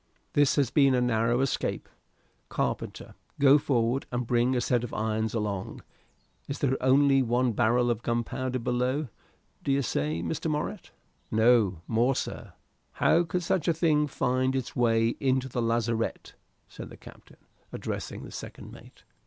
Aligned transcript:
"This 0.33 0.55
has 0.55 0.71
been 0.71 0.95
a 0.95 0.99
narrow 0.99 1.41
escape. 1.41 1.87
Carpenter, 2.49 3.13
go 3.39 3.59
forward 3.59 4.07
and 4.11 4.25
bring 4.25 4.55
a 4.55 4.59
set 4.61 4.83
of 4.83 4.95
irons 4.95 5.35
along. 5.35 5.83
Is 6.47 6.57
there 6.57 6.75
only 6.81 7.21
one 7.21 7.51
barrel 7.51 7.91
of 7.91 8.01
gunpowder 8.01 8.57
below, 8.57 9.09
d'ye 9.63 9.81
say, 9.81 10.23
Mr. 10.23 10.49
Morritt?" 10.49 10.89
"No 11.29 11.81
more, 11.85 12.15
sir." 12.15 12.53
"How 12.93 13.21
could 13.23 13.43
such 13.43 13.67
a 13.67 13.75
thing 13.75 14.07
find 14.07 14.55
its 14.55 14.75
way 14.75 15.09
into 15.19 15.47
the 15.47 15.61
lazarette?" 15.61 16.33
said 16.67 16.89
the 16.89 16.97
captain, 16.97 17.37
addressing 17.71 18.23
the 18.23 18.31
second 18.31 18.71
mate. 18.71 19.03